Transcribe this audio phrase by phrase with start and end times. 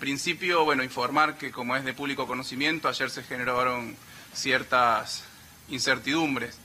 [0.00, 3.96] principio, bueno, informar que como es de público conocimiento, ayer se generaron
[4.32, 5.22] ciertas
[5.68, 6.56] incertidumbres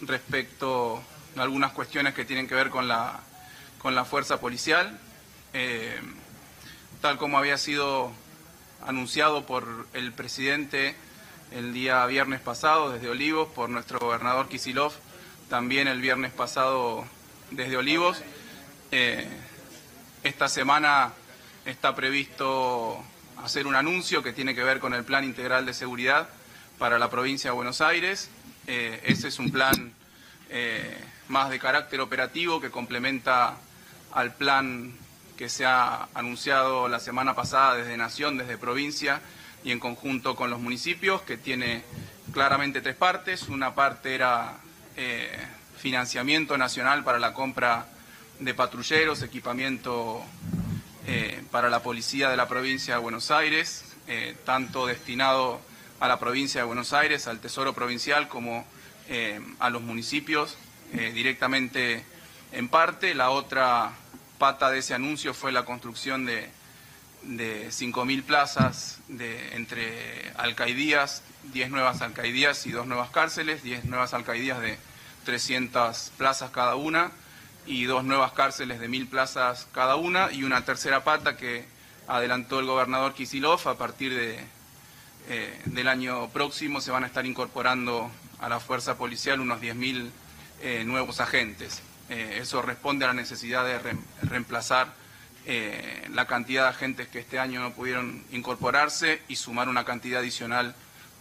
[0.00, 1.02] respecto
[1.36, 3.20] a algunas cuestiones que tienen que ver con la,
[3.78, 4.98] con la fuerza policial.
[5.52, 6.00] Eh,
[7.02, 8.12] tal como había sido
[8.86, 10.94] anunciado por el presidente
[11.50, 14.92] el día viernes pasado desde Olivos, por nuestro gobernador Kisilov,
[15.48, 17.04] también el viernes pasado
[17.50, 18.22] desde Olivos.
[18.90, 19.26] Eh,
[20.22, 21.12] esta semana
[21.66, 23.02] está previsto
[23.42, 26.28] hacer un anuncio que tiene que ver con el Plan Integral de Seguridad
[26.78, 28.30] para la provincia de Buenos Aires.
[28.66, 29.92] Eh, ese es un plan
[30.48, 30.96] eh,
[31.28, 33.56] más de carácter operativo que complementa
[34.12, 34.94] al plan
[35.36, 39.20] que se ha anunciado la semana pasada desde Nación, desde provincia
[39.64, 41.82] y en conjunto con los municipios, que tiene
[42.32, 43.48] claramente tres partes.
[43.48, 44.54] Una parte era
[44.96, 45.36] eh,
[45.78, 47.86] financiamiento nacional para la compra
[48.38, 50.24] de patrulleros, equipamiento
[51.06, 55.60] eh, para la policía de la provincia de Buenos Aires, eh, tanto destinado
[56.00, 58.66] a la provincia de Buenos Aires, al Tesoro Provincial, como
[59.60, 60.56] a los municipios
[60.92, 62.04] directamente
[62.50, 63.14] en parte.
[63.14, 63.92] La otra
[64.38, 66.50] pata de ese anuncio fue la construcción de,
[67.22, 71.22] de 5.000 plazas de, entre alcaidías,
[71.52, 74.76] 10 nuevas alcaidías y dos nuevas cárceles, 10 nuevas alcaidías de
[75.24, 77.12] 300 plazas cada una
[77.66, 81.64] y dos nuevas cárceles de 1.000 plazas cada una y una tercera pata que
[82.06, 84.38] adelantó el gobernador Kisilov a partir de,
[85.28, 90.10] eh, del año próximo se van a estar incorporando a la fuerza policial unos 10.000
[90.62, 91.82] eh, nuevos agentes.
[92.08, 93.78] Eh, eso responde a la necesidad de
[94.22, 94.92] reemplazar
[95.44, 100.20] eh, la cantidad de agentes que este año no pudieron incorporarse y sumar una cantidad
[100.20, 100.74] adicional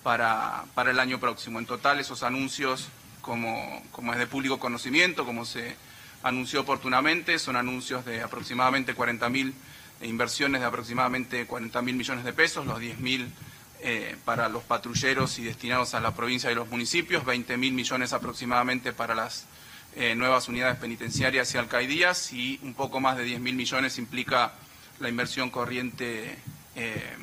[0.04, 1.60] para, para el año próximo.
[1.60, 2.90] En total, esos anuncios,
[3.22, 5.76] como, como es de público conocimiento, como se
[6.26, 9.54] anunció oportunamente, son anuncios de aproximadamente 40.000
[10.02, 13.28] e inversiones de aproximadamente 40.000 millones de pesos, los 10.000
[13.82, 18.92] eh, para los patrulleros y destinados a la provincia y los municipios, 20.000 millones aproximadamente
[18.92, 19.46] para las
[19.98, 24.52] eh, nuevas unidades penitenciarias y alcaidías y un poco más de 10 mil millones implica
[25.00, 26.38] la inversión corriente
[26.76, 27.16] eh,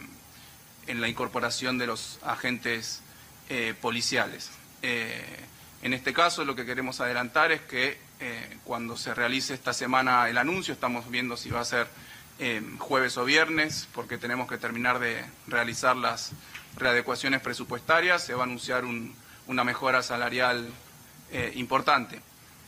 [0.87, 3.03] en la incorporación de los agentes
[3.51, 4.51] eh, policiales.
[4.81, 7.99] en este caso lo que queremos adelantar es que
[8.65, 11.89] cuando se realice esta semana el anuncio, estamos viendo si va a ser
[12.79, 16.33] jueves o viernes, porque tenemos que terminar de realizar las
[16.77, 18.85] readecuaciones presupuestarias, se va a anunciar
[19.47, 20.71] una mejora salarial
[21.55, 22.21] importante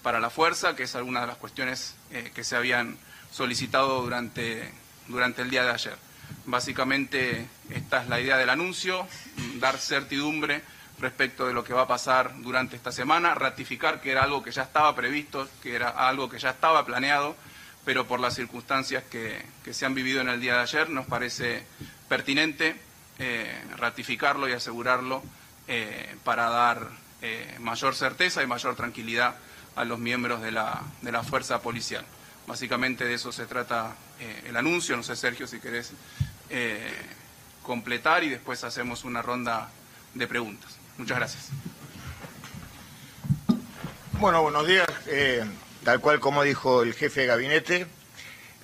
[0.05, 2.99] para la fuerza, que es alguna de las cuestiones eh, que se habían
[3.33, 4.71] solicitado durante,
[5.09, 5.97] durante el día de ayer.
[6.45, 9.09] Básicamente esta es la idea del anuncio,
[9.57, 10.63] dar certidumbre
[10.99, 14.53] respecto de lo que va a pasar durante esta semana, ratificar que era algo que
[14.53, 17.37] ya estaba previsto, que era algo que ya estaba planeado,
[17.85, 21.67] pero por las circunstancias que, se han vivido en el día de ayer nos parece
[22.09, 22.81] pertinente
[23.19, 25.23] eh, ratificarlo y asegurarlo
[25.69, 27.05] eh, para dar
[27.59, 29.37] mayor certeza y mayor tranquilidad
[29.77, 32.05] a los miembros de la, de la fuerza policial.
[32.47, 34.97] Básicamente de eso se trata eh, el anuncio.
[34.97, 35.93] No sé, Sergio, si querés
[36.51, 36.93] eh,
[37.63, 39.71] completar y después hacemos una ronda
[40.13, 40.77] de preguntas.
[40.99, 41.49] Muchas gracias.
[44.21, 44.87] Bueno, buenos días.
[45.07, 45.45] Eh,
[45.85, 47.87] tal cual como dijo el jefe de gabinete,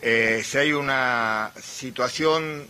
[0.03, 2.67] si hay una situación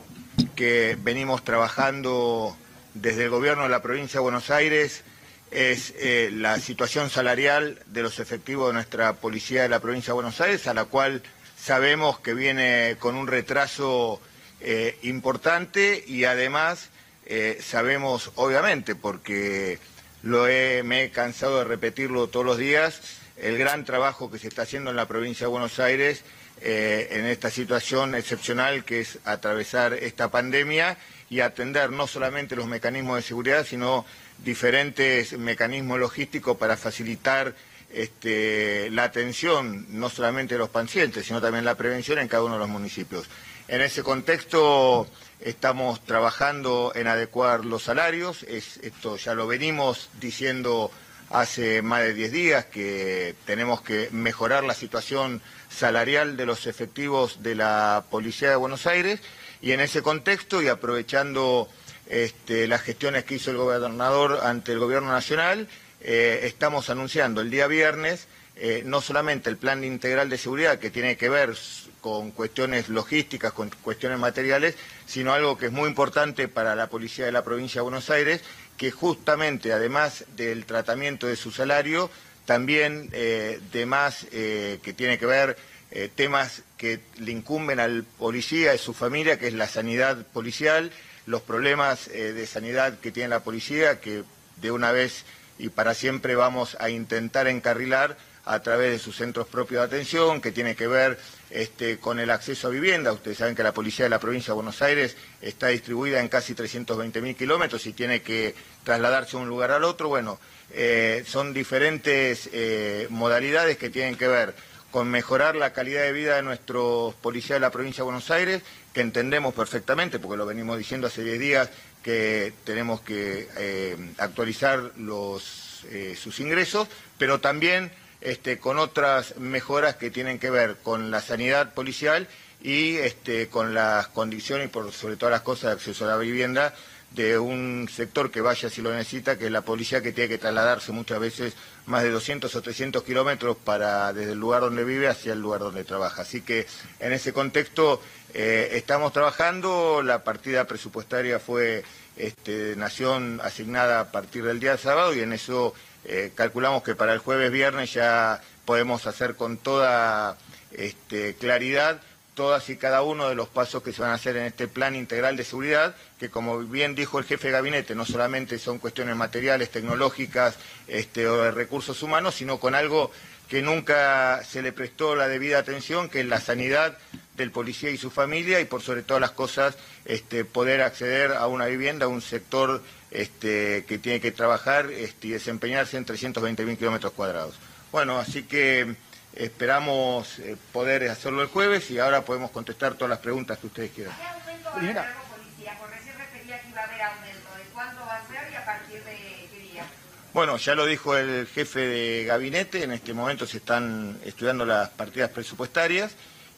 [0.57, 2.57] que venimos trabajando
[2.95, 5.05] desde el gobierno de la provincia de Buenos Aires
[5.51, 10.15] es eh, la situación salarial de los efectivos de nuestra policía de la provincia de
[10.15, 11.23] Buenos Aires, a la cual
[11.59, 14.21] sabemos que viene con un retraso
[14.61, 16.91] eh, importante y además
[17.31, 19.79] eh, sabemos, obviamente, porque
[20.23, 23.01] lo me he cansado de repetirlo todos los días,
[23.39, 26.25] el gran trabajo que se está haciendo en la provincia de Buenos Aires
[26.63, 30.99] en esta situación excepcional que es atravesar esta pandemia
[31.31, 34.05] y atender no solamente los mecanismos de seguridad, sino
[34.45, 37.55] diferentes mecanismos logísticos para facilitar
[37.93, 42.55] este, la atención no solamente de los pacientes, sino también la prevención en cada uno
[42.55, 43.27] de los municipios.
[43.71, 45.07] En ese contexto
[45.39, 50.91] estamos trabajando en adecuar los salarios, esto ya lo venimos diciendo
[51.31, 57.45] hace más de 10 días, que tenemos que mejorar la situación salarial de los efectivos
[57.45, 59.21] de la Policía de Buenos Aires.
[59.63, 61.69] Y en ese contexto y aprovechando
[62.09, 65.69] este, las gestiones que hizo el gobernador ante el Gobierno Nacional,
[66.01, 68.27] eh, estamos anunciando el día viernes
[68.61, 71.57] eh, no solamente el plan integral de seguridad que tiene que ver
[72.01, 74.77] con cuestiones logísticas, con cuestiones materiales,
[75.07, 78.43] sino algo que es muy importante para la policía de la provincia de Buenos Aires,
[78.77, 82.11] que justamente, además del tratamiento de su salario,
[82.47, 85.57] también eh, de más que tiene que ver
[85.93, 90.93] eh, temas que le incumben al policía y su familia, que es la sanidad policial,
[91.27, 94.23] los problemas eh, de sanidad que tiene la policía, que
[94.57, 95.25] de una vez
[95.59, 98.17] y para siempre vamos a intentar encarrilar
[98.51, 101.17] a través de sus centros propios de atención, que tiene que ver
[101.51, 103.13] este, con el acceso a vivienda.
[103.13, 106.57] Ustedes saben que la policía de la provincia de Buenos Aires está distribuida en casi
[106.57, 110.09] 320.000 kilómetros y tiene que trasladarse de un lugar al otro.
[110.09, 110.41] Bueno,
[110.73, 114.53] eh, son diferentes eh, modalidades que tienen que ver
[114.91, 118.63] con mejorar la calidad de vida de nuestros policías de la provincia de Buenos Aires,
[118.93, 121.71] que entendemos perfectamente, porque lo venimos diciendo hace 10 días,
[122.03, 130.39] que tenemos que eh, actualizar sus ingresos, pero también este, con otras mejoras que tienen
[130.39, 132.29] que ver con la sanidad policial
[132.63, 136.17] y este, con las condiciones y por sobre todas las cosas de acceso a la
[136.17, 136.75] vivienda
[137.13, 140.39] de un sector que vaya si lo necesita, que es la policía que tiene que
[140.39, 141.55] trasladarse muchas veces
[141.87, 145.61] más de 200 o 300 kilómetros para desde el lugar donde vive hacia el lugar
[145.61, 146.23] donde trabaja.
[146.23, 146.67] Así que
[147.01, 148.01] en ese contexto
[148.33, 151.83] eh, estamos trabajando, la partida presupuestaria fue
[152.17, 155.75] este, Nación asignada a partir del día sábado y en eso
[156.05, 160.37] eh, calculamos que para el jueves viernes ya podemos hacer con toda
[160.73, 162.01] este, claridad
[162.35, 164.97] todas y cada uno de los pasos que se van a hacer en este plan
[164.97, 169.15] integral de seguridad, que como bien dijo el jefe de gabinete, no solamente son cuestiones
[169.15, 170.57] materiales, tecnológicas
[170.87, 173.11] este, o de recursos humanos, sino con algo
[173.51, 176.97] que nunca se le prestó la debida atención, que es la sanidad
[177.37, 181.49] del policía y su familia, y por sobre todas las cosas, este, poder acceder a
[181.49, 182.81] una vivienda, a un sector
[183.11, 187.57] este, que tiene que trabajar este, y desempeñarse en 320.000 kilómetros cuadrados.
[187.91, 188.95] Bueno, así que
[189.35, 193.91] esperamos eh, poder hacerlo el jueves y ahora podemos contestar todas las preguntas que ustedes
[193.91, 194.15] quieran.
[194.17, 195.77] ¿Qué aumento va a haber policía?
[195.77, 197.49] Por recién refería que iba a haber aumento.
[197.57, 199.85] ¿De cuánto va a ser y a partir de qué día?
[200.33, 204.89] Bueno, ya lo dijo el jefe de gabinete, en este momento se están estudiando las
[204.91, 206.13] partidas presupuestarias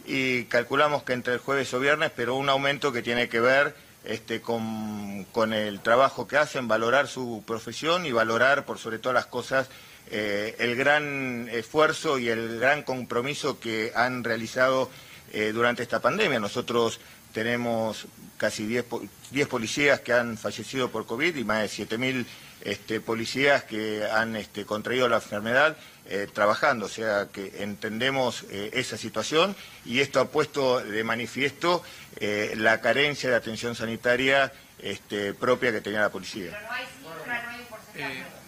[0.05, 3.75] y calculamos que entre el jueves o viernes, pero un aumento que tiene que ver
[4.05, 5.25] este, con,
[5.55, 9.71] el trabajo que hacen, valorar su profesión y valorar por sobre todas las cosas
[10.11, 14.91] eh, el gran esfuerzo y el gran compromiso que han realizado
[15.32, 16.38] eh, durante esta pandemia.
[16.38, 17.00] Nosotros
[17.32, 18.06] tenemos
[18.37, 22.26] casi 10, policías que han fallecido por COVID y más de 7.000
[22.62, 25.76] este, policías que han este, contraído la enfermedad
[26.06, 31.82] eh, trabajando, o sea que entendemos eh, esa situación y esto ha puesto de manifiesto
[32.17, 36.61] eh, la carencia de atención sanitaria este, propia que tenía la policía.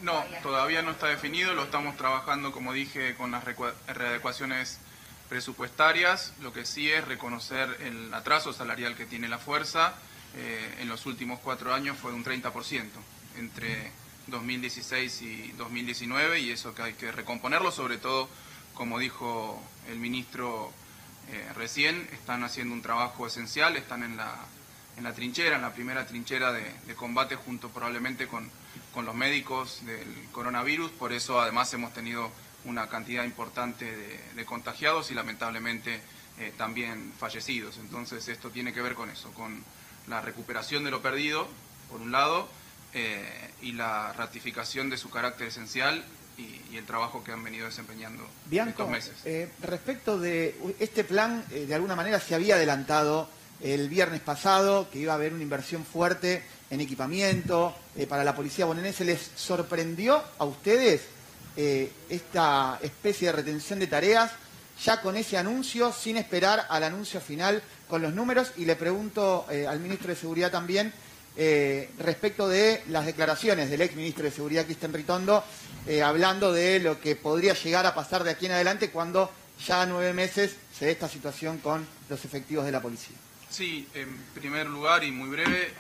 [0.03, 3.45] no, todavía no está definido, lo estamos trabajando, como dije, con las
[3.87, 4.79] readecuaciones
[5.35, 6.33] presupuestarias.
[6.43, 9.95] Lo que sí es reconocer el atraso salarial que tiene la fuerza.
[10.79, 12.53] en los últimos cuatro años fue de un 30%,
[13.37, 13.91] entre
[14.29, 18.29] 2016 y 2019 y eso que hay que recomponerlo, sobre todo,
[18.75, 20.73] como dijo el ministro
[21.29, 24.37] eh, recién, están haciendo un trabajo esencial, están en la,
[24.97, 28.49] en la trinchera, en la primera trinchera de, combate junto probablemente con,
[28.93, 32.31] con, los médicos del coronavirus, por eso además hemos tenido
[32.65, 33.85] una cantidad importante
[34.35, 36.01] de, contagiados y lamentablemente
[36.39, 37.79] eh, también fallecidos.
[37.79, 39.63] Entonces esto tiene que ver con eso, con
[40.07, 41.49] la recuperación de lo perdido,
[41.91, 42.49] por un lado,
[42.97, 46.05] eh, y la ratificación de su carácter esencial
[46.39, 49.15] y, el trabajo que han venido desempeñando estos meses.
[49.25, 53.29] Eh, respecto de este plan, eh, de alguna manera se había adelantado
[53.61, 57.77] el viernes pasado que iba a haber una inversión fuerte en equipamiento
[58.09, 59.05] para la policía bonaerense.
[59.05, 61.03] ¿Les sorprendió a ustedes
[61.57, 64.33] esta especie de retención de tareas
[64.83, 68.53] ya con ese anuncio, sin esperar al anuncio final con los números?
[68.57, 70.93] Y le pregunto al ministro de Seguridad también
[71.37, 75.43] eh, respecto de las declaraciones del ex ministro de Seguridad, Cristian Ritondo,
[75.87, 79.33] eh, hablando de lo que podría llegar a pasar de aquí en adelante cuando
[79.67, 83.17] ya a nueve meses se dé esta situación con los efectivos de la policía.
[83.51, 85.75] Sí, en primer lugar y muy breve,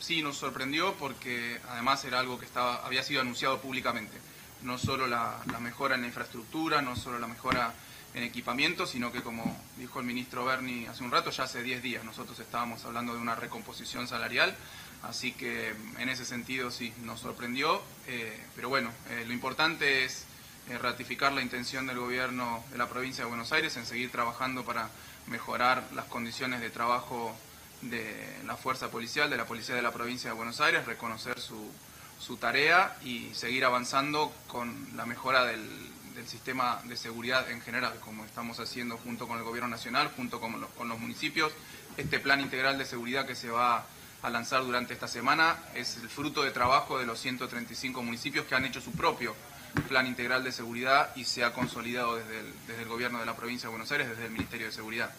[0.00, 4.16] sí nos sorprendió porque además era algo que estaba, había sido anunciado públicamente.
[4.64, 7.74] No solo la, mejora en la infraestructura, no solo la mejora
[8.14, 11.82] en equipamiento, sino que como dijo el ministro Berni hace un rato, ya hace 10
[11.82, 14.56] días nosotros estábamos hablando de una recomposición salarial,
[15.02, 20.24] así que en ese sentido sí nos sorprendió, eh, pero bueno, eh, lo importante es
[20.70, 24.64] eh, ratificar la intención del gobierno de la provincia de Buenos Aires en seguir trabajando
[24.64, 24.88] para
[25.26, 27.36] mejorar las condiciones de trabajo
[27.82, 31.70] de la fuerza policial, de la policía de la provincia de Buenos Aires, reconocer su,
[32.18, 35.92] su tarea y seguir avanzando con la mejora del,
[36.26, 40.58] sistema de seguridad en general, como estamos haciendo junto con el Gobierno Nacional, junto con
[40.58, 41.52] los, con los municipios.
[41.98, 43.84] Este plan integral de seguridad que se va
[44.22, 48.54] a lanzar durante esta semana es el fruto de trabajo de los 135 municipios que
[48.54, 49.34] han hecho su propio
[49.82, 53.36] plan integral de seguridad y se ha consolidado desde el, desde el gobierno de la
[53.36, 55.10] provincia de Buenos Aires, desde el Ministerio de Seguridad.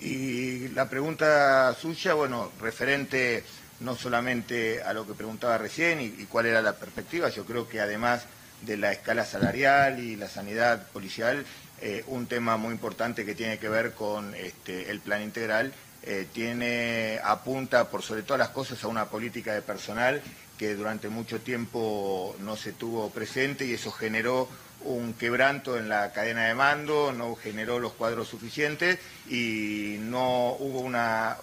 [0.00, 3.44] Y la pregunta suya, bueno, referente
[3.80, 7.80] no solamente a lo que preguntaba recién y, cuál era la perspectiva, yo creo que
[7.80, 8.24] además
[8.62, 11.44] de la escala salarial y la sanidad policial,
[11.80, 16.26] eh, un tema muy importante que tiene que ver con este, el plan integral, eh,
[16.32, 20.22] tiene, apunta por sobre todas las cosas a una política de personal
[20.56, 24.48] que durante mucho tiempo no se tuvo presente y eso generó
[24.84, 30.80] un quebranto en la cadena de mando, no generó los cuadros suficientes y no hubo
[30.80, 31.36] una,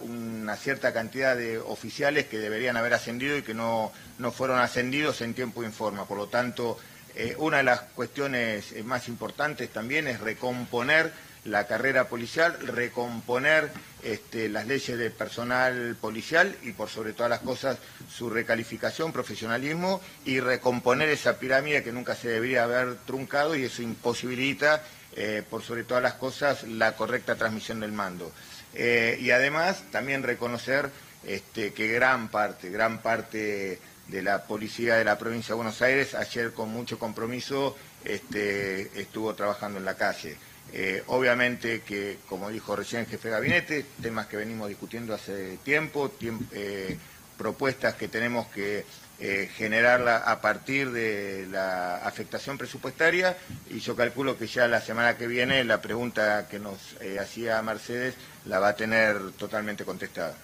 [0.58, 5.34] cierta cantidad de oficiales que deberían haber ascendido y que no, no fueron ascendidos en
[5.34, 6.06] tiempo y forma.
[6.06, 6.78] Por lo tanto,
[7.14, 11.12] eh, una de las cuestiones eh, más importantes también es recomponer
[11.46, 13.72] la carrera policial, recomponer
[14.04, 17.78] este, las leyes de personal policial y por sobre todas las cosas
[18.10, 23.82] su recalificación, profesionalismo y recomponer esa pirámide que nunca se debería haber truncado y eso
[23.82, 24.84] imposibilita
[25.16, 28.32] eh, por sobre todas las cosas la correcta transmisión del mando.
[28.74, 30.90] Eh, y además también reconocer
[31.26, 36.14] este, que gran parte, gran parte de la policía de la provincia de Buenos Aires
[36.14, 40.38] ayer con mucho compromiso este, estuvo trabajando en la calle.
[40.74, 45.58] Eh, obviamente que, como dijo recién el jefe de gabinete, temas que venimos discutiendo hace
[45.64, 46.12] tiempo,
[46.52, 46.98] eh,
[47.38, 48.86] propuestas que tenemos que
[49.20, 53.38] eh, generarla a partir de la afectación presupuestaria
[53.70, 58.16] y yo calculo que ya la semana que viene la pregunta que nos hacía Mercedes
[58.46, 60.36] la va a tener totalmente contestada.